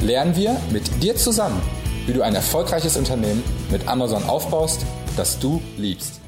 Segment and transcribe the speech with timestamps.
[0.00, 1.60] lernen wir mit dir zusammen,
[2.06, 4.86] wie du ein erfolgreiches Unternehmen mit Amazon aufbaust,
[5.16, 6.20] das du liebst.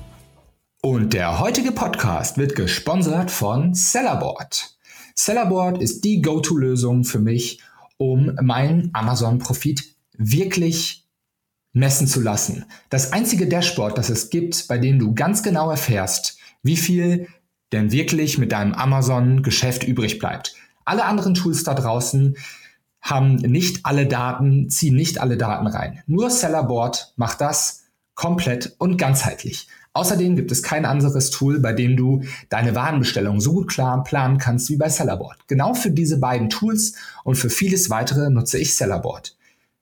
[0.83, 4.77] Und der heutige Podcast wird gesponsert von Sellerboard.
[5.15, 7.61] Sellerboard ist die Go-To-Lösung für mich,
[7.97, 11.07] um meinen Amazon-Profit wirklich
[11.73, 12.65] messen zu lassen.
[12.89, 17.29] Das einzige Dashboard, das es gibt, bei dem du ganz genau erfährst, wie viel
[17.73, 20.57] denn wirklich mit deinem Amazon-Geschäft übrig bleibt.
[20.85, 22.37] Alle anderen Tools da draußen
[23.01, 26.03] haben nicht alle Daten, ziehen nicht alle Daten rein.
[26.07, 27.85] Nur Sellerboard macht das
[28.15, 29.69] komplett und ganzheitlich.
[29.93, 34.39] Außerdem gibt es kein anderes Tool, bei dem du deine Warenbestellung so gut klar planen
[34.39, 35.49] kannst wie bei Sellerboard.
[35.49, 39.37] Genau für diese beiden Tools und für vieles weitere nutze ich Sellerboard.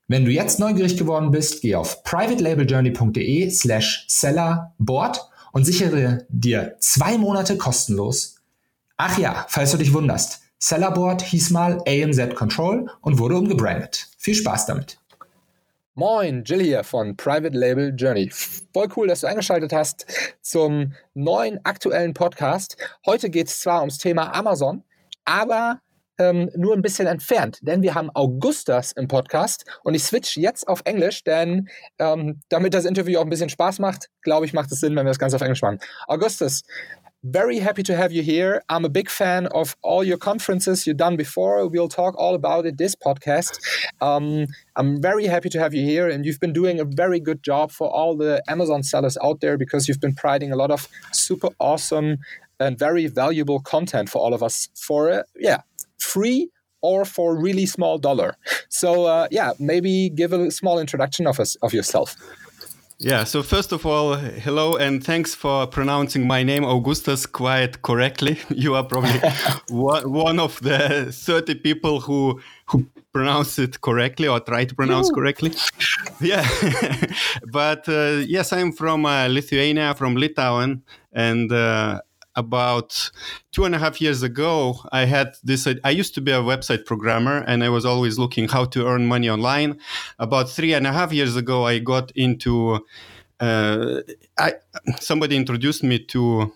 [0.07, 7.19] Wenn du jetzt neugierig geworden bist, geh auf privatelabeljourney.de slash sellerboard und sichere dir zwei
[7.19, 8.37] Monate kostenlos.
[8.97, 14.07] Ach ja, falls du dich wunderst, Sellerboard hieß mal AMZ Control und wurde umgebrandet.
[14.17, 14.99] Viel Spaß damit.
[15.95, 18.29] Moin, Jill hier von Private Label Journey.
[18.29, 20.05] Voll cool, dass du eingeschaltet hast
[20.41, 22.75] zum neuen aktuellen Podcast.
[23.05, 24.83] Heute geht es zwar ums Thema Amazon,
[25.23, 25.79] aber
[26.19, 30.67] ähm, nur ein bisschen entfernt, denn wir haben Augustas im Podcast und ich switch jetzt
[30.67, 34.71] auf Englisch, denn ähm, damit das Interview auch ein bisschen Spaß macht, glaube ich, macht
[34.71, 35.79] es Sinn, wenn wir das Ganze auf Englisch machen.
[36.07, 36.63] Augustus,
[37.23, 38.61] very happy to have you here.
[38.69, 41.67] I'm a big fan of all your conferences you've done before.
[41.67, 43.59] We'll talk all about it this podcast.
[44.01, 47.43] Um, I'm very happy to have you here, and you've been doing a very good
[47.43, 50.87] job for all the Amazon sellers out there because you've been providing a lot of
[51.11, 52.17] super awesome
[52.59, 55.61] and very valuable content for all of us for uh, yeah
[55.97, 56.49] free
[56.81, 58.35] or for really small dollar.
[58.69, 62.15] So uh, yeah, maybe give a small introduction of us of yourself.
[63.01, 68.37] Yeah, so first of all, hello and thanks for pronouncing my name, Augustus, quite correctly.
[68.49, 69.21] You are probably
[69.69, 75.53] one of the 30 people who who pronounce it correctly or try to pronounce correctly.
[76.19, 76.45] Yeah,
[77.53, 80.81] but uh, yes, I'm from uh, Lithuania, from Litauen,
[81.13, 82.01] and uh,
[82.39, 83.11] about
[83.51, 85.67] two and a half years ago, I had this.
[85.83, 89.05] I used to be a website programmer and I was always looking how to earn
[89.05, 89.79] money online.
[90.17, 92.85] About three and a half years ago, I got into.
[93.39, 94.01] Uh,
[94.37, 94.53] I
[94.99, 96.51] somebody introduced me to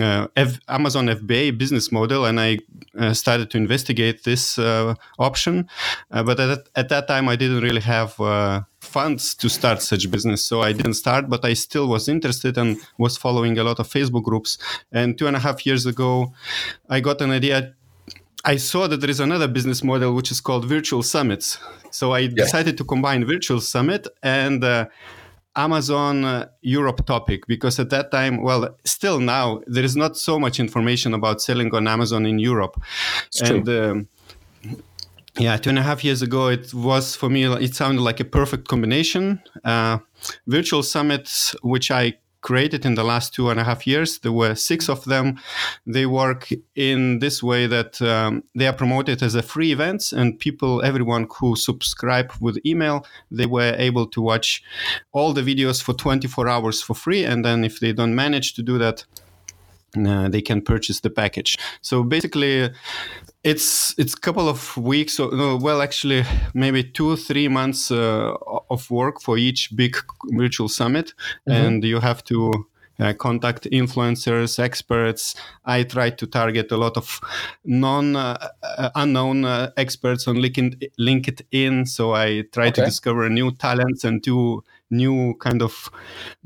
[0.00, 2.58] uh, F- Amazon FBA business model, and I
[2.98, 5.68] uh, started to investigate this uh, option.
[6.10, 10.10] Uh, but at, at, that time, I didn't really have uh, funds to start such
[10.10, 11.28] business, so I didn't start.
[11.28, 14.58] But I still was interested and was following a lot of Facebook groups.
[14.90, 16.32] And two and a half years ago,
[16.88, 17.74] I got an idea
[18.44, 21.58] I saw that there is another business model which is called virtual summits.
[21.90, 22.30] So I yeah.
[22.34, 24.86] decided to combine virtual summit and uh,
[25.54, 30.40] Amazon uh, Europe topic because at that time, well, still now there is not so
[30.40, 32.82] much information about selling on Amazon in Europe,
[33.28, 33.68] it's and.
[33.68, 34.08] Um,
[35.38, 37.44] yeah, two and a half years ago, it was for me.
[37.44, 39.42] It sounded like a perfect combination.
[39.64, 39.98] Uh,
[40.46, 44.18] virtual summits, which I created in the last two and a half years.
[44.18, 45.38] There were six of them.
[45.86, 50.38] They work in this way that um, they are promoted as a free events, and
[50.38, 54.62] people, everyone who subscribe with email, they were able to watch
[55.12, 57.24] all the videos for 24 hours for free.
[57.24, 59.04] And then if they don't manage to do that,
[59.96, 61.56] uh, they can purchase the package.
[61.80, 62.70] So basically,
[63.44, 68.34] it's it's a couple of weeks or no, well actually maybe two three months uh,
[68.70, 69.96] of work for each big
[70.30, 71.12] virtual summit
[71.48, 71.66] mm-hmm.
[71.66, 72.52] and you have to
[73.00, 77.20] uh, contact influencers experts i try to target a lot of
[77.64, 82.72] non uh, uh unknown uh, experts on linkedin linkedin so i try okay.
[82.72, 85.90] to discover new talents and to new kind of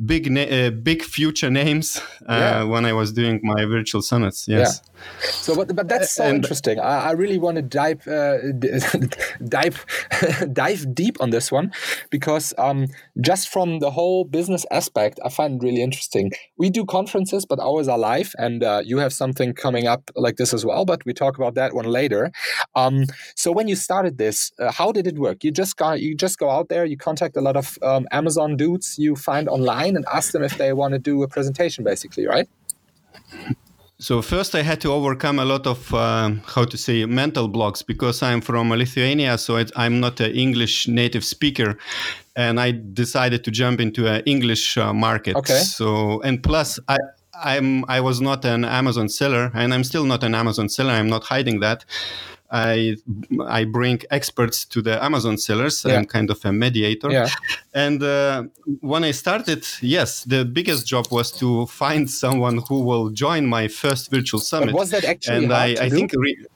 [0.04, 2.62] big na- uh, big future names uh, yeah.
[2.62, 4.48] when I was doing my virtual summits.
[4.48, 4.80] Yes.
[4.82, 4.92] Yeah.
[5.20, 6.80] So, but, but that's so and, interesting.
[6.80, 8.38] I, I, really want to dive uh,
[9.48, 9.84] dive
[10.52, 11.72] dive deep on this one
[12.10, 12.86] because um,
[13.20, 16.32] just from the whole business aspect, I find it really interesting.
[16.56, 20.36] We do conferences, but ours are live, and uh, you have something coming up like
[20.36, 20.84] this as well.
[20.84, 22.32] But we talk about that one later.
[22.74, 23.04] Um,
[23.34, 25.44] so, when you started this, uh, how did it work?
[25.44, 28.35] You just got you just go out there, you contact a lot of um, Amazon
[28.36, 31.84] Amazon dudes you find online and ask them if they want to do a presentation,
[31.84, 32.48] basically, right?
[33.98, 37.82] so first I had to overcome a lot of um, how to say mental blocks
[37.82, 41.78] because I'm from Lithuania, so it, I'm not an English native speaker,
[42.34, 45.36] and I decided to jump into an English uh, market.
[45.36, 45.58] Okay.
[45.58, 46.96] So and plus I.
[47.38, 50.92] I'm I was not an Amazon seller and I'm still not an Amazon seller.
[50.92, 51.84] I'm not hiding that.
[52.50, 52.96] I
[53.48, 55.84] I bring experts to the Amazon sellers.
[55.84, 55.96] Yeah.
[55.98, 57.10] I'm kind of a mediator.
[57.10, 57.28] Yeah.
[57.74, 58.44] And uh,
[58.80, 63.68] when I started, yes, the biggest job was to find someone who will join my
[63.68, 64.72] first virtual summit.
[64.72, 65.96] But was that actually and hard I, to I do?
[65.96, 66.12] think.
[66.16, 66.46] Re-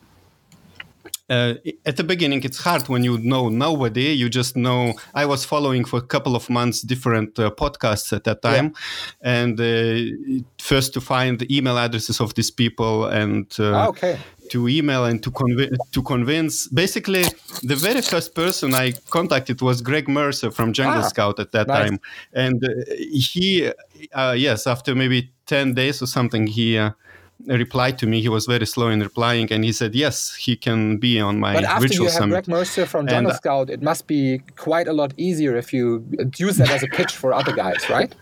[1.31, 1.55] uh,
[1.87, 4.13] at the beginning it's hard when you know nobody.
[4.13, 8.25] You just know i was following for a couple of months different uh, podcasts at
[8.25, 8.75] that time.
[9.23, 9.41] Yeah.
[9.41, 14.19] and uh, first to find the email addresses of these people and oh, okay.
[14.51, 16.67] to email and to convince to convince.
[16.69, 17.25] Basically
[17.63, 21.69] the very first person i contacted was greg mercer from jungle ah, scout at that
[21.69, 21.91] nice.
[21.91, 22.01] time.
[22.33, 22.69] And uh,
[23.29, 23.73] he
[24.13, 26.91] uh, yes after maybe 10 days or something he uh,
[27.47, 28.21] replied to me.
[28.21, 31.55] He was very slow in replying, and he said, "Yes, he can be on my
[31.55, 34.43] but after virtual you have summit." Greg Mercer from Jungle uh, Scout, it must be
[34.57, 36.05] quite a lot easier if you
[36.37, 38.15] use that as a pitch for other guys, right?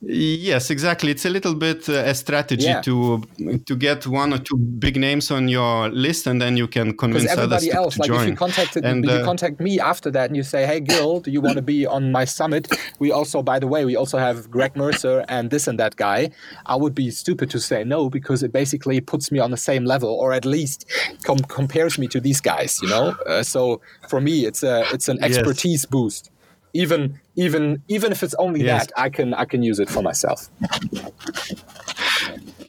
[0.00, 1.10] Yes, exactly.
[1.10, 2.80] It's a little bit uh, a strategy Yeah.
[2.82, 3.22] to
[3.66, 7.24] to get one or two big names on your list, and then you can convince
[7.32, 10.10] others everybody to, else, to like if you contacted And, you uh, contact me after
[10.12, 12.68] that and you say, "Hey, Jill, do you want to be on my summit?"
[12.98, 16.30] We also, by the way, we also have Greg Mercer and this and that guy.
[16.66, 19.84] I would be stupid to say no because it basically puts me on the same
[19.84, 20.86] level, or at least
[21.24, 22.78] com- compares me to these guys.
[22.82, 25.36] You know, uh, so for me, it's a it's an Yes.
[25.36, 26.30] expertise boost.
[26.74, 28.86] Even even even if it's only Yes.
[28.86, 30.50] that, I can I can use it for myself.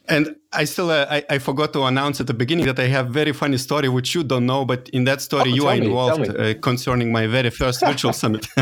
[0.08, 3.08] And I still, uh, I, I forgot to announce at the beginning that I have
[3.08, 5.86] very funny story which you don't know, but in that story Oh, you are me,
[5.86, 8.46] involved uh, concerning my very first virtual summit.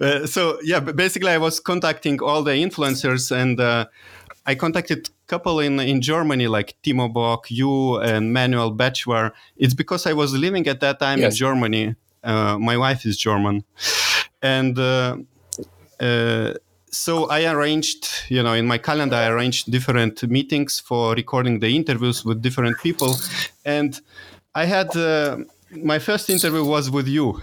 [0.00, 3.86] uh, so yeah, but basically I was contacting all the influencers and uh,
[4.46, 9.32] I contacted couple in in Germany like Timo Bock, you and Manuel Bachelor.
[9.56, 11.32] It's because I was living at that time Yes.
[11.34, 11.94] in Germany.
[12.24, 13.64] Uh, my wife is German,
[14.52, 14.78] and.
[14.78, 15.16] Uh,
[16.00, 16.52] uh,
[16.90, 21.70] so I arranged, you know, in my calendar, I arranged different meetings for recording the
[21.74, 23.16] interviews with different people,
[23.64, 24.00] and
[24.54, 25.38] I had uh,
[25.92, 27.40] my first interview was with you,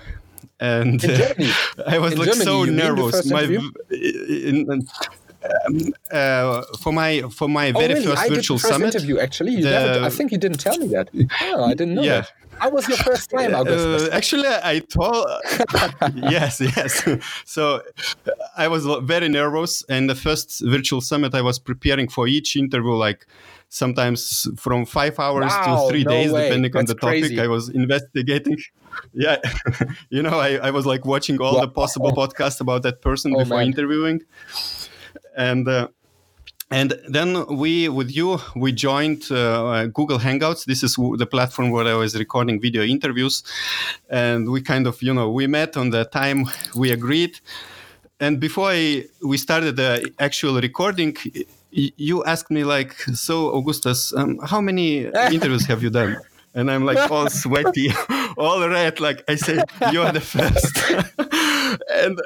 [0.59, 1.51] and Germany?
[1.95, 3.29] I was In like Germany, so you mean the nervous.
[3.29, 3.43] my
[3.91, 8.05] in, um, uh, for my for my Oh, very really?
[8.05, 8.95] first I did virtual the first summit.
[8.95, 9.19] interview.
[9.19, 11.09] Actually, the- I think you didn't tell me that.
[11.41, 12.21] Oh, I didn't know Yeah.
[12.21, 12.31] that.
[12.61, 14.03] How was your first time, Augustus?
[14.09, 15.25] Uh, actually, I told
[16.35, 16.91] yes, yes.
[17.45, 17.81] So
[18.55, 22.93] I was very nervous, and the first virtual summit I was preparing for each interview,
[23.07, 23.25] like
[23.69, 26.43] sometimes from five hours Wow, to three no days, way.
[26.43, 27.21] depending on the topic.
[27.23, 27.39] crazy.
[27.41, 28.57] I was investigating.
[29.13, 29.37] Yeah,
[30.09, 33.39] you know, I, I was like watching all the possible podcasts about that person Oh,
[33.39, 33.67] before man.
[33.67, 34.19] interviewing,
[35.37, 35.67] and.
[35.67, 35.87] Uh,
[36.71, 40.63] and then we, with you, we joined uh, Google Hangouts.
[40.63, 43.43] This is the platform where I was recording video interviews,
[44.09, 47.41] and we kind of, you know, we met on the time we agreed.
[48.21, 51.17] And before I, we started the actual recording,
[51.71, 56.21] you asked me like, "So, Augustus, um, how many interviews have you done?"
[56.53, 57.89] And I'm like all sweaty,
[58.37, 58.99] all red.
[58.99, 60.77] Like I said you are the first.
[61.89, 62.19] and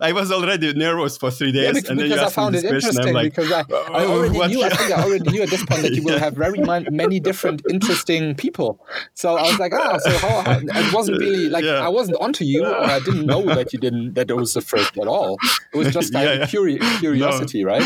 [0.00, 1.64] I was already nervous for three days.
[1.64, 2.74] Yeah, because, and then you because I asked me found it question.
[2.76, 3.64] interesting like, because I, I
[4.04, 4.62] "Oh, already knew.
[4.62, 6.18] I think I already knew at this point that you will Yeah.
[6.20, 8.84] have very man, many different interesting people.
[9.14, 11.84] So I was like, ah, so how, how it wasn't really like Yeah.
[11.84, 14.60] I wasn't onto you, or I didn't know that you didn't that it was the
[14.60, 15.38] first at all.
[15.72, 16.46] It was just of yeah.
[16.46, 17.82] curi- curiosity, right?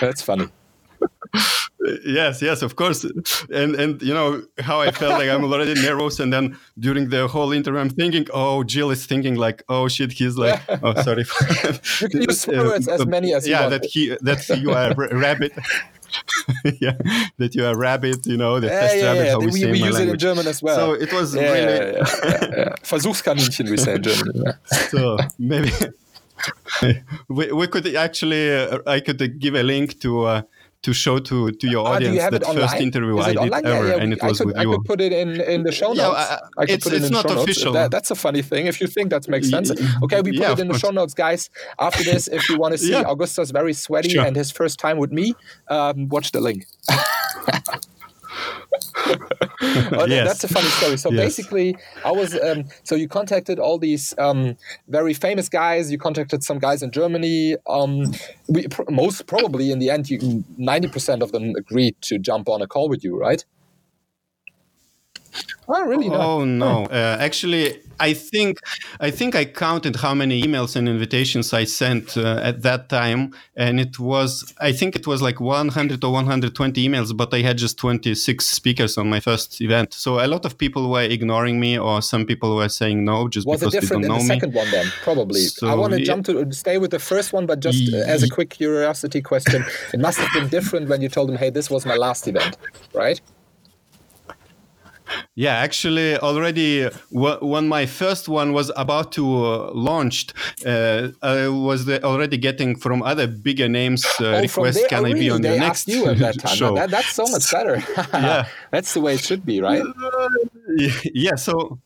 [0.00, 0.48] That's funny.
[2.04, 3.04] yes yes of course
[3.50, 7.26] and and you know how i felt like i'm already nervous and then during the
[7.28, 11.24] whole interview i'm thinking oh jill is thinking like oh shit he's like oh sorry
[12.00, 13.70] You can use words as many as you yeah want.
[13.82, 15.52] that he that you are a rabbit
[16.80, 16.96] yeah
[17.38, 19.36] that you are a rabbit you know the Yeah, test yeah, rabbit yeah.
[19.36, 20.18] we, We, we use it in.
[20.18, 20.76] German as well.
[20.76, 22.74] so it was yeah, really yeah.
[22.82, 24.54] Versuchskaninchen, we say in German.
[24.90, 25.70] So maybe
[27.28, 30.42] we, we could actually uh, i could uh, give a link to uh,
[30.82, 33.66] to show to to your Ah, audience you that first interview i did online?
[33.66, 35.62] Ever yeah, and it I was could, with I you could put it in, in
[35.62, 36.16] the show Yeah, notes.
[36.18, 37.44] I- I, could it's- put it it's in not show notes.
[37.44, 37.72] official.
[37.74, 38.66] That, that's a funny thing.
[38.66, 39.70] If you think that makes sense.
[40.04, 41.50] Okay, we put yeah, it in the show notes, guys.
[41.78, 43.02] After this, if you want to see Yeah.
[43.12, 44.24] Augustus very sweaty Sure.
[44.26, 45.34] and his first time with me,
[45.68, 46.66] um, watch the link.
[49.92, 50.26] Oh, Yes.
[50.26, 50.96] That's a funny story.
[50.96, 51.20] So Yes.
[51.24, 54.56] basically, I was um, so you contacted all these um,
[54.88, 55.90] very famous guys.
[55.92, 57.56] You contacted some guys in Germany.
[57.66, 58.12] Um,
[58.48, 62.48] we pr- most probably in the end, you ninety percent of them agreed to jump
[62.48, 63.44] on a call with you, right?
[65.68, 66.08] Oh, really?
[66.08, 66.20] Not?
[66.20, 66.86] Oh no!
[66.86, 68.60] Uh, actually, I think
[68.98, 73.34] I think I counted how many emails and invitations I sent uh, at that time,
[73.56, 77.58] and it was I think it was like 100 or 120 emails, but I had
[77.58, 79.92] just 26 speakers on my first event.
[79.92, 83.46] So a lot of people were ignoring me, or some people were saying no just
[83.46, 84.40] was because it different they don't in know the me.
[84.40, 84.86] second one then?
[85.02, 85.40] Probably.
[85.40, 86.06] So, I want to yeah.
[86.06, 89.64] jump to stay with the first one, but just uh, as a quick curiosity question,
[89.92, 92.56] it must have been different when you told them, "Hey, this was my last event,"
[92.94, 93.20] right?
[95.34, 100.34] Yeah, actually, already w- when my first one was about to uh, launched,
[100.66, 104.86] uh, I was already getting from other bigger names uh, Oh, requests.
[104.88, 106.56] Can oh, I be on they the next you at that time.
[106.56, 106.74] show?
[106.74, 107.82] That, that's so much better.
[108.12, 108.46] Yeah.
[108.70, 109.82] that's the way it should be, right?
[111.14, 111.78] yeah so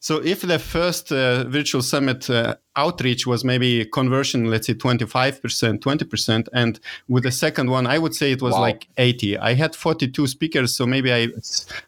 [0.00, 5.78] so if the first uh, virtual summit uh, outreach was maybe conversion let's say 25%
[5.78, 8.60] 20% and with the second one i would say it was Wow.
[8.62, 11.28] like 80 i had 42 speakers so maybe i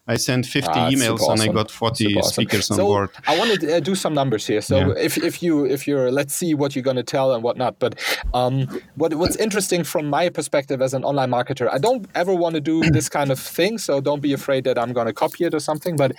[0.07, 2.31] i sent 50 Ah, emails super and i got 40 awesome.
[2.31, 4.61] speakers on so board I want to uh, do some numbers here.
[4.61, 4.93] So Yeah.
[4.97, 7.77] if, if you if you're let's see what you're going to tell and whatnot.
[7.79, 7.99] But
[8.33, 12.55] um, what what's interesting from my perspective as an online marketer, I don't ever want
[12.55, 13.77] to do this kind of thing.
[13.79, 15.95] So don't be afraid that I'm going to copy it or something.
[15.97, 16.11] But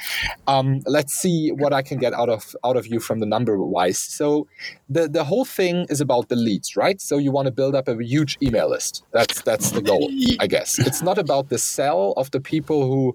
[0.47, 3.57] um, let's see what I can get out of out of you from the number
[3.59, 3.99] wise.
[3.99, 4.47] So
[4.89, 7.01] the the whole thing is about the leads, right?
[7.01, 9.05] So you want to build up a huge email list.
[9.13, 10.11] That's that's the goal,
[10.41, 10.79] I guess.
[10.79, 13.15] It's not about the sell of the people who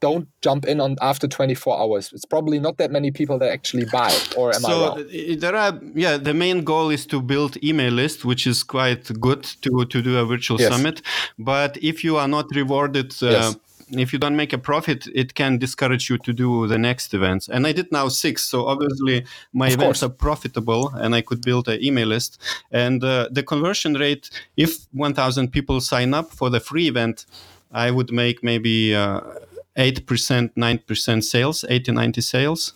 [0.00, 2.10] don't jump in on after 24 hours.
[2.12, 4.98] It's probably not that many people that actually buy, or am I so wrong?
[5.00, 9.04] uh, there are yeah the main goal is to build email list which is quite
[9.20, 10.68] good to to do a virtual Yes.
[10.72, 11.00] summit
[11.38, 13.56] but if you are not rewarded uh, Yes.
[13.90, 17.48] If you don't make a profit it can discourage you to do the next events
[17.48, 20.02] and i did now six so obviously my Of events course.
[20.02, 22.40] are profitable and i could build an email list
[22.72, 27.26] and uh, the conversion rate if 1000 people sign up for the free event
[27.72, 29.20] i would make maybe uh,
[29.76, 32.72] 8% 9% sales 80 90 sales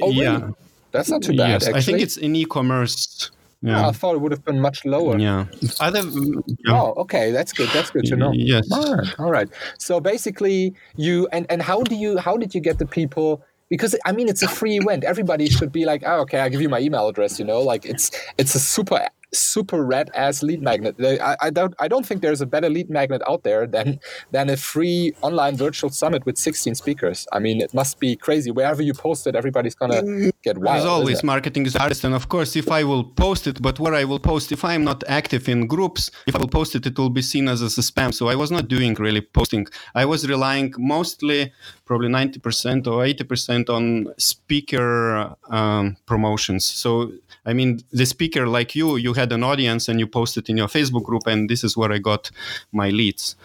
[0.00, 0.22] Oh, really?
[0.22, 0.50] yeah
[0.92, 1.48] That's not too bad.
[1.50, 1.78] yes, actually.
[1.78, 3.30] I think it's in e-commerce.
[3.60, 5.18] Yeah, I thought it would have been much lower.
[5.18, 5.46] yeah.
[5.80, 6.80] Other, yeah.
[6.80, 7.68] Oh, okay, that's good.
[7.70, 8.30] That's good to know.
[8.32, 8.70] Yes.
[8.70, 9.14] All right.
[9.18, 9.48] All right.
[9.78, 13.42] So basically, you and and how do you how did you get the people?
[13.68, 15.02] Because I mean, it's a free event.
[15.04, 17.38] Everybody should be like, oh, okay, I give you my email address.
[17.38, 20.96] You know, like it's it's a super super red ass lead magnet.
[21.00, 24.50] I, I don't I don't think there's a better lead magnet out there than than
[24.50, 27.26] a free online virtual summit with 16 speakers.
[27.32, 28.50] I mean, it must be crazy.
[28.50, 30.02] Wherever you post it, everybody's gonna
[30.42, 30.78] get wild.
[30.78, 33.94] As always, marketing is hardest, and of course, if I will post it, but where
[33.94, 36.98] I will post, if I'm not active in groups, if I will post it, it
[36.98, 38.12] will be seen as a spam.
[38.14, 39.66] So I was not doing really posting.
[39.94, 41.52] I was relying mostly,
[41.84, 46.64] probably 90% or 80% on speaker um, promotions.
[46.64, 47.12] So
[47.48, 50.68] I mean, the speaker like you, you had an audience and you posted in your
[50.68, 52.30] Facebook group, and this is where I got
[52.72, 53.36] my leads.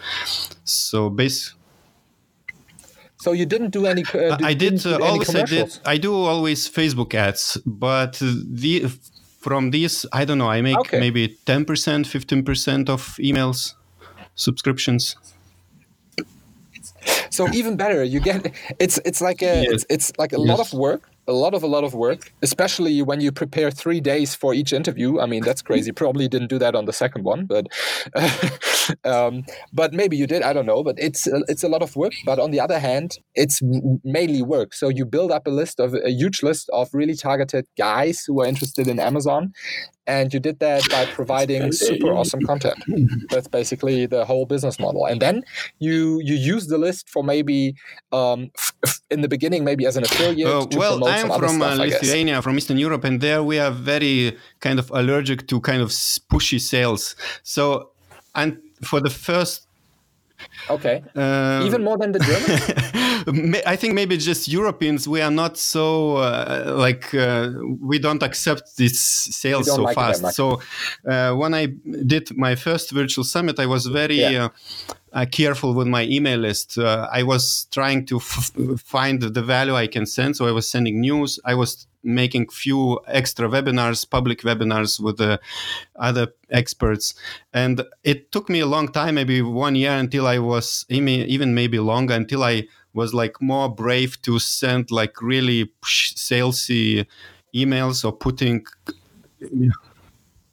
[0.64, 1.60] So basically.
[3.24, 4.02] So you didn't do any.
[4.14, 5.34] Uh, I did uh, always.
[5.34, 5.78] I did.
[5.94, 8.90] I do always Facebook ads, but the
[9.40, 10.50] from these, I don't know.
[10.50, 11.00] I make Okay.
[11.00, 13.74] maybe ten percent, fifteen percent of emails
[14.34, 15.16] subscriptions.
[17.30, 19.72] So even better, you get it's it's like a Yes.
[19.72, 23.02] it's, it's like a lot of work, a lot of a lot of work, especially
[23.02, 25.20] when you prepare three days for each interview.
[25.20, 25.92] I mean, that's crazy.
[26.04, 27.66] Probably didn't do that on the second one, but
[29.04, 30.42] um, but maybe you did.
[30.42, 30.82] I don't know.
[30.82, 32.12] But it's it's a lot of work.
[32.24, 33.60] But on the other hand, it's
[34.04, 34.74] mainly work.
[34.74, 38.40] So you build up a list of a huge list of really targeted guys who
[38.40, 39.52] are interested in Amazon,
[40.06, 42.76] and you did that by providing super awesome content.
[43.30, 45.06] That's basically the whole business model.
[45.06, 45.44] And then
[45.78, 47.74] you you use the list for maybe
[48.12, 51.20] um, f- f- in the beginning maybe as an affiliate Uh, to well, promote I'm
[51.20, 51.80] some other from uh, stuff.
[51.80, 52.02] I guess.
[52.02, 55.90] Lithuania, from Eastern Europe, and there we are very kind of allergic to kind of
[56.30, 57.16] pushy sales.
[57.42, 57.90] So,
[58.34, 59.66] and for the first
[60.70, 61.02] Okay.
[61.16, 63.62] uh, Even more than the Germans.
[63.66, 68.76] I think maybe just Europeans, we are not so uh, like uh, we don't accept
[68.76, 70.34] this sales so like fast.
[70.34, 70.60] So
[71.08, 71.66] uh, when I
[72.06, 74.44] did my first virtual summit, I was very Yeah.
[74.44, 74.48] uh,
[75.12, 76.76] uh, careful with my email list.
[76.76, 78.50] Uh, I was trying to f-
[78.84, 81.38] find the value I can send, so I was sending news.
[81.44, 85.40] I was making few extra webinars, public webinars with the
[85.96, 87.14] other experts,
[87.52, 91.54] and it took me a long time, maybe one year, until I was even even
[91.54, 97.06] maybe longer, until I was like more brave to send like really salesy
[97.54, 98.64] emails or putting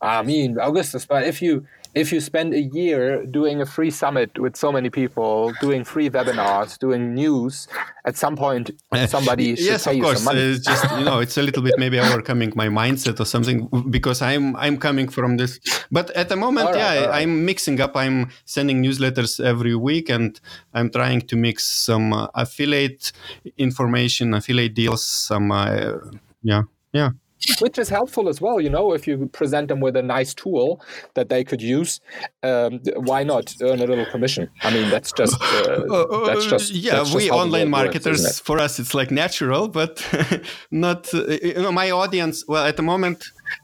[0.02, 4.40] I mean, Augustus, but if you if you spend a year doing a free summit
[4.40, 7.68] with so many people, doing free webinars, doing news,
[8.06, 8.72] at some point
[9.08, 10.20] somebody uh, should yes, of course.
[10.20, 10.42] You some money.
[10.42, 14.22] It's just you know, it's a little bit maybe overcoming my mindset or something because
[14.22, 15.60] I'm I'm coming from this.
[15.92, 17.22] But at the moment, right, yeah, right.
[17.22, 17.96] I'm mixing up.
[17.96, 20.40] I'm sending newsletters every week, and
[20.74, 23.12] I'm trying to mix some uh, affiliate
[23.58, 25.98] information, affiliate deals, some uh,
[26.42, 27.12] yeah, yeah
[27.60, 28.60] which is helpful as well.
[28.60, 30.82] You know, if you present them with a nice tool
[31.14, 32.00] that they could use,
[32.44, 34.50] um, why not earn a little commission?
[34.62, 35.46] I mean, that's just uh,
[35.92, 36.96] uh, that's just yeah.
[36.96, 40.06] That's we online marketers works, for us, it's like natural, but
[40.72, 42.46] not uh, you know my audience.
[42.48, 43.24] Well, at the moment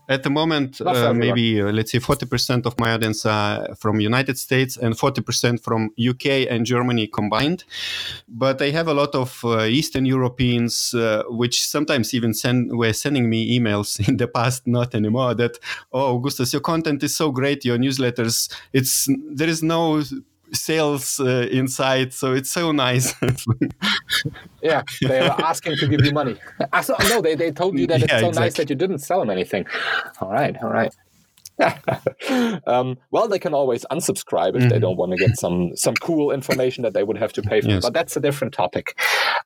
[0.09, 4.37] at the moment, uh, maybe uh, let's say 40% of my audience are from United
[4.37, 7.63] States and 40% from UK and Germany combined.
[8.27, 12.93] But I have a lot of uh, Eastern Europeans, uh, which sometimes even send were
[12.93, 15.33] sending me emails in the past, not anymore.
[15.35, 15.59] That
[15.91, 18.53] oh, Augustus, your content is so great, your newsletters.
[18.73, 20.01] It's there is no
[20.53, 23.13] sales uh, inside so it's so nice
[24.61, 26.37] yeah they were asking to give you money
[26.73, 28.45] I saw, no they, they told you that it's yeah, so exactly.
[28.45, 29.65] nice that you didn't sell them anything
[30.21, 30.93] all right all right
[32.67, 34.69] um, well, they can always unsubscribe if mm-hmm.
[34.69, 37.61] they don't want to get some some cool information that they would have to pay
[37.61, 37.69] for.
[37.69, 37.83] Yes.
[37.83, 38.99] But that's a different topic.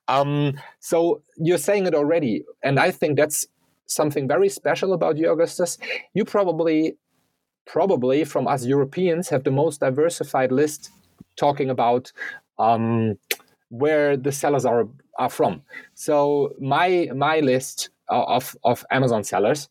[0.08, 3.46] Um, so you're saying it already, and I think that's
[3.86, 5.78] something very special about you, Augustus.
[6.14, 6.96] You probably
[7.66, 10.90] probably from us Europeans have the most diversified list
[11.36, 12.12] talking about
[12.58, 13.18] um,
[13.68, 14.88] where the sellers are
[15.18, 15.62] are from.
[15.94, 19.68] So my my list of of Amazon sellers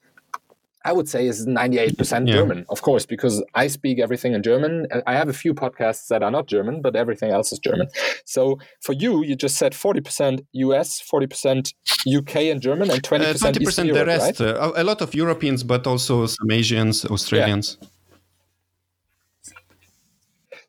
[0.83, 2.33] I would say is 98% yeah.
[2.33, 4.87] German, of course, because I speak everything in German.
[5.05, 7.87] I have a few podcasts that are not German, but everything else is German.
[8.25, 11.73] So for you, you just said 40% US, 40%
[12.07, 14.39] UK and German, and 20%, uh, 20% the Europe, rest.
[14.39, 14.49] Right?
[14.55, 17.77] Uh, a lot of Europeans, but also some Asians, Australians.
[17.79, 17.87] Yeah.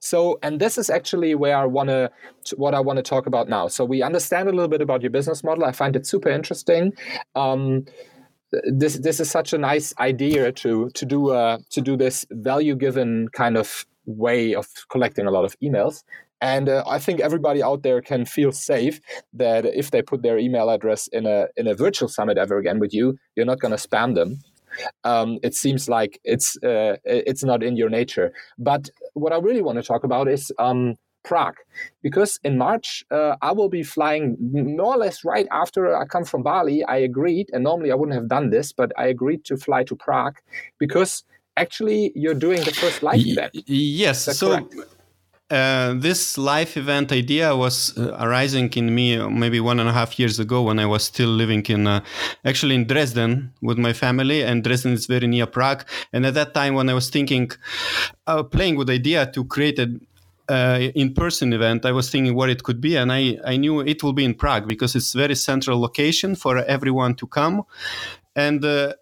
[0.05, 2.11] So, and this is actually where I want to,
[2.57, 3.69] what I want to talk about now.
[3.69, 5.65] So we understand a little bit about your business model.
[5.65, 6.93] I find it super interesting.
[7.37, 7.87] Um,
[8.65, 12.75] this this is such a nice idea to to do uh, to do this value
[12.75, 16.03] given kind of way of collecting a lot of emails.
[16.41, 19.01] And uh, I think everybody out there can feel safe
[19.33, 22.79] that if they put their email address in a in a virtual summit ever again
[22.79, 24.41] with you, you're not going to spam them.
[25.05, 28.33] Um, it seems like it's uh, it's not in your nature.
[28.59, 31.57] But what I really want to talk about is um, Prague
[32.03, 36.25] because in March uh, I will be flying more or less right after I come
[36.25, 36.85] from Bali.
[36.85, 39.97] I agreed, and normally I wouldn't have done this, but I agreed to fly to
[39.97, 40.39] Prague
[40.79, 41.25] because
[41.57, 43.53] actually you're doing the first live event.
[43.67, 44.69] yes, so.
[45.51, 49.93] Uh, this live event idea was uh, arising in me uh, maybe one and a
[49.93, 52.01] half years ago when I was still living in uh,
[52.47, 55.85] actually in Dresden with my family, and Dresden is very near Prague.
[56.11, 57.51] And at that time, when I was thinking,
[58.27, 60.01] uh, playing with the idea to create a
[60.53, 64.03] uh, in-person event, I was thinking what it could be, and I, I knew it
[64.03, 67.63] will be in Prague because it's very central location for everyone to come,
[68.37, 68.93] and uh,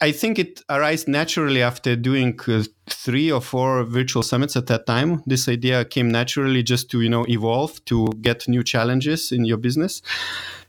[0.00, 4.86] I think it arose naturally after doing uh, three or four virtual summits at that
[4.86, 5.22] time.
[5.26, 9.58] This idea came naturally just to you know evolve to get new challenges in your
[9.58, 10.00] business,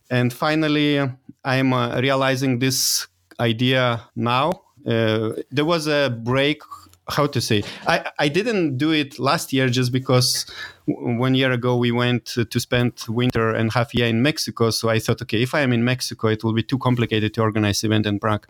[0.10, 1.00] and finally
[1.46, 3.08] I'm uh, realizing this
[3.40, 4.52] idea now.
[4.86, 6.62] Uh, there was a break
[7.10, 10.46] how to say I, I didn't do it last year just because
[10.86, 14.70] one year ago we went to spend winter and half year in mexico.
[14.70, 17.42] So i thought okay if i am in mexico it will be too complicated to
[17.42, 18.48] organize event in prague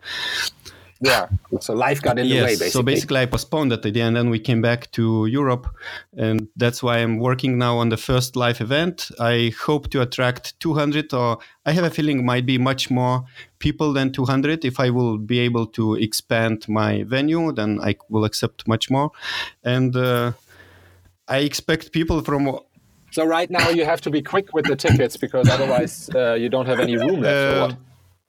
[1.00, 1.28] yeah.
[1.60, 3.20] So life got in yes, the way basically so basically.
[3.20, 5.66] i postponed that idea and then we came back to europe
[6.16, 9.10] and that's why i'm working now on the first live event.
[9.18, 13.24] I hope to attract 200 or i have a feeling might be much more
[13.58, 18.24] people than 200 if i will be able to expand my venue then i will
[18.24, 19.10] accept much more.
[19.64, 20.32] And uh,
[21.28, 22.58] i expect people from
[23.10, 26.48] so right now you have to be quick with the tickets because otherwise uh, you
[26.48, 27.72] don't have any room left.
[27.72, 27.76] Uh,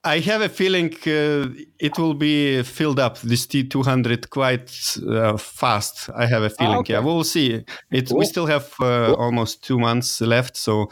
[0.04, 6.10] I have a feeling uh, it will be filled up this T200 quite uh, fast.
[6.14, 6.78] I have a ah, feeling.
[6.78, 6.94] okay.
[6.94, 7.64] Yeah, we'll see.
[7.90, 8.18] It cool.
[8.18, 9.14] we still have uh, cool.
[9.14, 10.56] almost two months left.
[10.56, 10.90] So,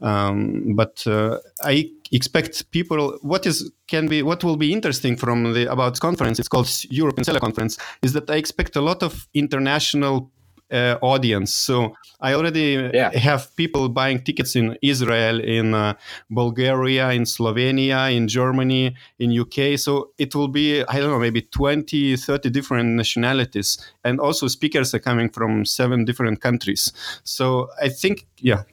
[0.00, 3.18] um, but uh, I expect people.
[3.22, 6.38] What is can be what will be interesting from the about conference?
[6.38, 7.76] It's called European Seller Conference.
[8.02, 10.30] Is that I expect a lot of international
[10.74, 11.54] uh, audience.
[11.54, 13.16] So I already yeah.
[13.16, 15.94] have people buying tickets in Israel, in uh,
[16.30, 19.78] Bulgaria, in Slovenia, in Germany, in UK.
[19.78, 23.78] So it will be, I don't know, maybe 20, 30 different nationalities.
[24.04, 26.92] And also speakers are coming from seven different countries.
[27.22, 28.64] So I think, yeah.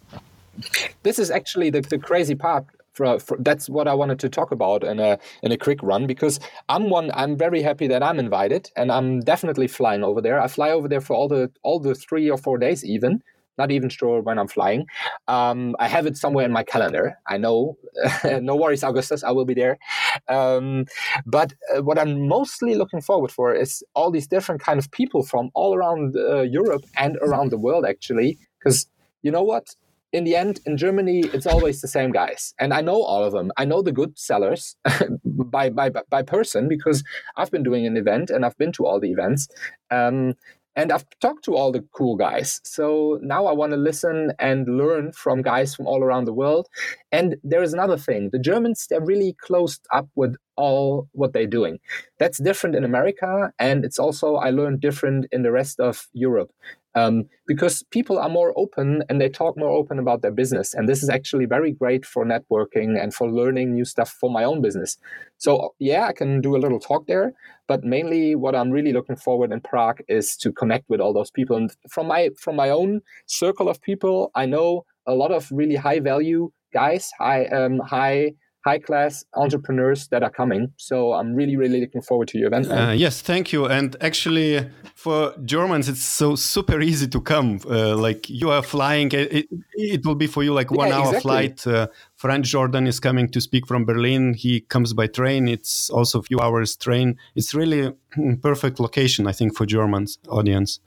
[1.03, 4.51] This is actually the, the crazy part For, for, that's what I wanted to talk
[4.51, 7.11] about in a in a quick run because I'm one.
[7.13, 10.41] I'm very happy that I'm invited, and I'm definitely flying over there.
[10.41, 13.21] I fly over there for all the all the three or four days even.
[13.57, 14.85] Not even sure when I'm flying.
[15.27, 17.17] Um, I have it somewhere in my calendar.
[17.27, 17.77] I know.
[18.23, 19.23] no worries, Augustus.
[19.23, 19.77] I will be there.
[20.29, 20.85] Um,
[21.25, 25.23] but uh, what I'm mostly looking forward for is all these different kind of people
[25.23, 28.39] from all around uh, Europe and around the world, actually.
[28.57, 28.87] Because
[29.21, 29.75] you know what?
[30.13, 33.33] In the end, in Germany, it's always the same guys, and I know all of
[33.33, 33.51] them.
[33.57, 34.75] I know the good sellers
[35.25, 37.03] by by by person because
[37.37, 39.47] I've been doing an event and I've been to all the events.
[39.89, 40.35] Um,
[40.75, 42.61] and I've talked to all the cool guys.
[42.63, 46.67] So now I want to listen and learn from guys from all around the world.
[47.11, 51.45] And there is another thing the Germans, they're really closed up with all what they're
[51.45, 51.79] doing.
[52.19, 53.51] That's different in America.
[53.59, 56.51] And it's also, I learned, different in the rest of Europe
[56.95, 60.73] um, because people are more open and they talk more open about their business.
[60.73, 64.43] And this is actually very great for networking and for learning new stuff for my
[64.43, 64.97] own business.
[65.37, 67.33] So, yeah, I can do a little talk there,
[67.67, 71.31] but mainly what I'm really looking forward in Prague is to connect with all those
[71.31, 71.55] people.
[71.55, 75.75] And from my from my own circle of people, I know a lot of really
[75.75, 80.71] high value guys, high um, high high class entrepreneurs that are coming.
[80.77, 82.69] So I'm really, really looking forward to your event.
[82.69, 83.65] Uh, yes, thank you.
[83.65, 87.59] And actually, for Germans, it's so super easy to come.
[87.69, 91.15] Uh, like you are flying, it, it, will be for you like one yeah, hour
[91.15, 91.21] exactly.
[91.21, 91.67] flight.
[91.67, 94.33] Uh, Franz Jordan is coming to speak from Berlin.
[94.33, 95.47] He comes by train.
[95.47, 97.17] It's also a few hours train.
[97.35, 97.93] It's really
[98.41, 100.79] perfect location, I think, for Germans audience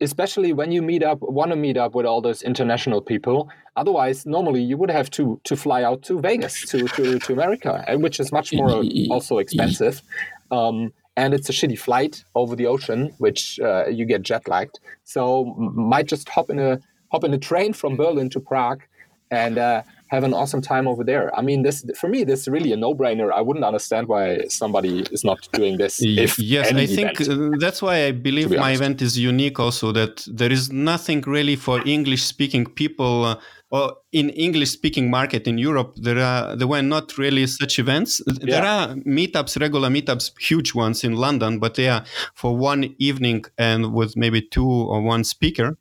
[0.00, 3.48] especially when you meet up want to meet up with all those international people.
[3.76, 7.84] Otherwise normally you would have to to fly out to vegas to to, to america
[7.98, 10.02] which is much more also expensive.
[10.50, 14.78] Um, and it's a shitty flight over the ocean which uh, you get jet lagged.
[15.04, 15.54] So
[15.92, 18.82] might just hop in a hop in a train from berlin to prague
[19.30, 21.36] and uh, have an awesome time over there.
[21.38, 23.32] I mean, this for me, this is really a no-brainer.
[23.32, 26.02] I wouldn't understand why somebody is not doing this.
[26.02, 29.60] yes, I think event, uh, that's why I believe my event is unique.
[29.60, 33.24] Also, that there is nothing really for English-speaking people.
[33.24, 33.36] Uh,
[33.72, 38.20] or in English-speaking market in Europe, there are there were not really such events.
[38.26, 38.34] Yeah.
[38.54, 42.02] There are meetups, regular meetups, huge ones in London, but they are
[42.34, 45.76] for one evening and with maybe two or one speaker.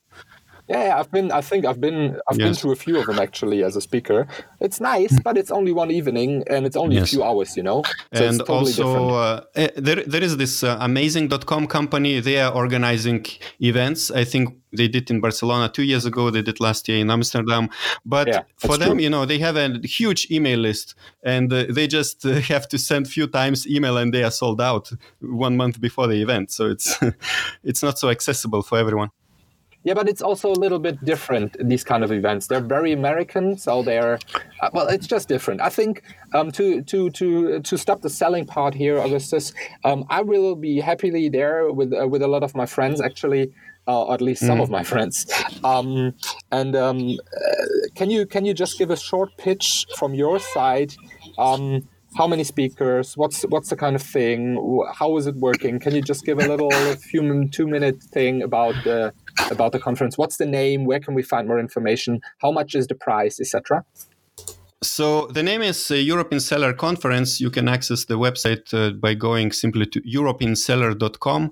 [0.69, 1.31] Yeah, I've been.
[1.31, 2.19] I think I've been.
[2.27, 2.45] I've yes.
[2.45, 4.27] been to a few of them actually as a speaker.
[4.59, 7.05] It's nice, but it's only one evening and it's only yes.
[7.05, 7.57] a few hours.
[7.57, 7.81] You know.
[8.13, 12.19] So and totally also, uh, eh, there there is this uh, amazing.com company.
[12.19, 13.25] They are organizing
[13.59, 14.11] events.
[14.11, 16.29] I think they did in Barcelona two years ago.
[16.29, 17.69] They did last year in Amsterdam.
[18.05, 19.01] But yeah, for them, true.
[19.01, 22.77] you know, they have a huge email list, and uh, they just uh, have to
[22.77, 26.51] send few times email, and they are sold out one month before the event.
[26.51, 26.95] So it's
[27.63, 29.09] it's not so accessible for everyone.
[29.89, 31.57] Yeah, but it's also a little bit different.
[31.67, 34.19] These kind of events, they're very American, so they're
[34.61, 35.61] uh, well, it's just different.
[35.61, 36.03] I think
[36.35, 39.51] um, to to to to stop the selling part here, Augustus,
[39.83, 43.51] um, I will be happily there with uh, with a lot of my friends actually.
[43.87, 44.61] Uh, or at least some mm.
[44.61, 45.25] of my friends.
[45.63, 46.13] Um,
[46.51, 50.93] and um, uh, can you can you just give a short pitch from your side?
[51.39, 53.15] Um, how many speakers?
[53.15, 54.41] What's what's the kind of thing?
[54.93, 55.79] How is it working?
[55.79, 56.71] Can you just give a little
[57.11, 59.13] few two minute thing about the
[59.51, 60.17] about the conference?
[60.17, 60.85] What's the name?
[60.85, 62.21] Where can we find more information?
[62.41, 63.85] How much is the price, etc.
[64.81, 67.41] So the name is uh, European Seller Conference.
[67.41, 71.51] You can access the website uh, by going simply to europeanseller.com.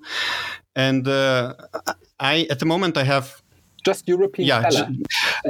[0.77, 1.53] And uh,
[2.19, 3.41] I, at the moment, I have
[3.87, 4.89] just European yeah, seller.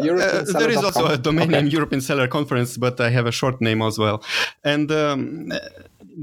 [0.10, 3.32] European uh, there is also a domain name European Seller Conference, but I have a
[3.32, 4.17] short name as well.
[4.63, 5.52] And um,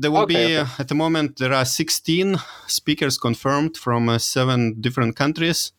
[0.01, 0.57] there will okay, be okay.
[0.57, 5.73] Uh, at the moment there are 16 speakers confirmed from uh, seven different countries.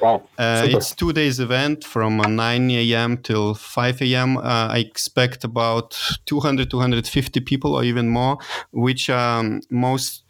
[0.00, 0.22] Wow!
[0.38, 3.16] Uh, it's two days event from uh, 9 a.m.
[3.16, 4.36] till 5 a.m.
[4.36, 8.38] Uh, I expect about 200 250 people or even more,
[8.72, 10.21] which um, most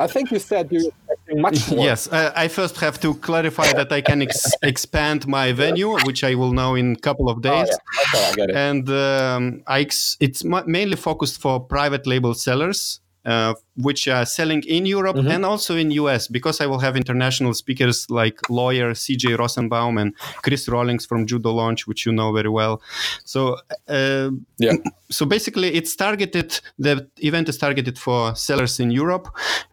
[0.00, 1.84] I think you said you're expecting much more.
[1.84, 6.24] Yes, uh, I first have to clarify that I can ex- expand my venue, which
[6.24, 7.68] I will know in a couple of days.
[7.70, 7.78] Oh,
[8.14, 8.30] yeah.
[8.44, 8.68] Okay, I.
[8.70, 14.62] And um, I ex- it's mainly focused for private label sellers uh, which are selling
[14.64, 15.30] in Europe mm-hmm.
[15.30, 20.16] and also in US because I will have international speakers like lawyer CJ Rosenbaum and
[20.42, 22.80] Chris Rawlings from Judo Launch, which you know very well.
[23.24, 24.76] So uh, yeah,
[25.10, 26.60] so basically it's targeted.
[26.78, 29.28] The event is targeted for sellers in Europe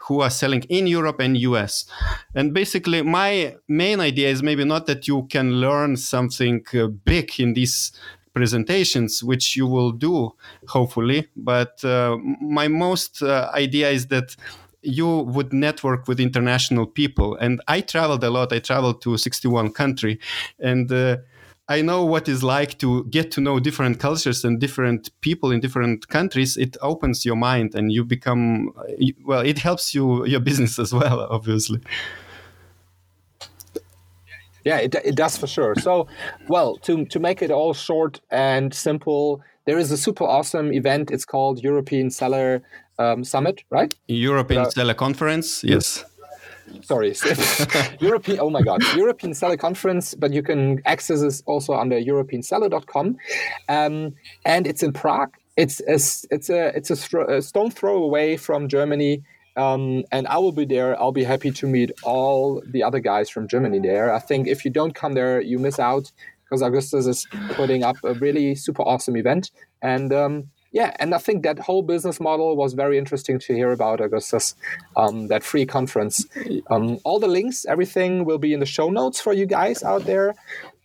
[0.08, 1.86] who are selling in Europe and US.
[2.34, 7.40] And basically, my main idea is maybe not that you can learn something uh, big
[7.40, 7.92] in this
[8.38, 10.15] presentations, which you will do
[10.67, 11.28] hopefully.
[11.36, 14.36] But uh, my most uh, idea is that
[14.82, 17.36] you would network with international people.
[17.38, 18.54] And I traveled a lot.
[18.54, 20.19] I traveled to 61 country,
[20.60, 21.17] and uh,
[21.69, 25.60] I know what it's like to get to know different cultures and different people in
[25.60, 26.56] different countries.
[26.56, 28.71] It opens your mind and you become,
[29.26, 31.82] well, it helps you, your business as well, obviously.
[34.68, 35.76] Yeah, it, it does for sure.
[35.76, 36.08] So,
[36.48, 41.12] well, to, to make it all short and simple, there is a super awesome event.
[41.12, 42.62] It's called European Seller
[43.00, 43.94] um, Summit, right?
[44.08, 46.04] European uh, Seller Conference, yes
[46.84, 47.16] sorry,
[48.00, 48.40] European.
[48.40, 50.16] Oh my God, European Seller Conference.
[50.16, 53.18] But you can access this also under EuropeanSeller.com,
[53.70, 54.14] um,
[54.46, 55.34] and it's in Prague.
[55.56, 55.94] It's a,
[56.36, 59.24] it's a it's a, a stone throw away from Germany.
[59.58, 61.00] Um, and I will be there.
[61.02, 64.13] I'll be happy to meet all the other guys from Germany there.
[64.13, 66.12] I think if you don't come there, you miss out
[66.43, 69.52] because Augustus is putting up a really super awesome event.
[69.82, 73.72] And um, yeah, and I think that whole business model was very interesting to hear
[73.72, 74.56] about Augustus,
[74.96, 76.26] um, that free conference.
[76.70, 80.06] Um, all the links, everything will be in the show notes for you guys out
[80.06, 80.36] there.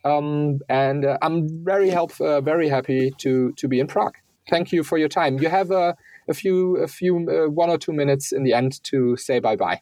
[0.04, 4.16] Um, and uh, I'm very help, uh, very happy to to be in Prague.
[4.50, 5.38] Thank you for your time.
[5.38, 5.96] You have a,
[6.33, 9.57] a few, a few, uh, one or two minutes in the end to say bye
[9.57, 9.81] bye.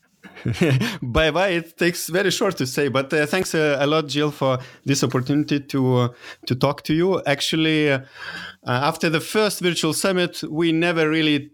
[1.03, 1.49] bye bye.
[1.49, 5.03] It takes very short to say, but uh, thanks uh, a lot, Jill, for this
[5.03, 6.09] opportunity to uh,
[6.47, 7.23] to talk to you.
[7.25, 8.01] Actually, uh,
[8.67, 11.51] after the first virtual summit, we never really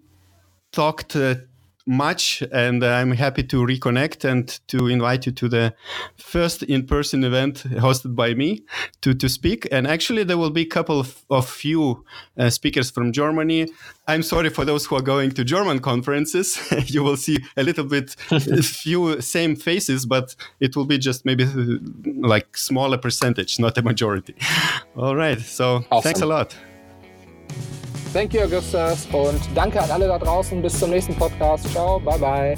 [0.72, 1.36] talked uh,
[1.86, 5.74] much and i'm happy to reconnect and to invite you to the
[6.16, 8.62] first in-person event hosted by me
[9.00, 9.66] to, to speak.
[9.70, 12.04] And actually there will be a couple of, of few
[12.38, 13.68] uh, speakers from germany.
[14.08, 16.58] I'm sorry for those who are going to german conferences.
[16.86, 18.10] You will see a little bit
[18.62, 21.78] few same faces but it will be just maybe uh,
[22.20, 24.34] like smaller percentage not a majority.
[24.96, 26.02] All right so awesome.
[26.02, 26.56] thanks a lot
[28.16, 29.06] Thank you, Augustus.
[29.12, 30.62] Und danke an alle da draußen.
[30.62, 31.70] Bis zum nächsten Podcast.
[31.70, 32.00] Ciao.
[32.00, 32.54] Bye, bye.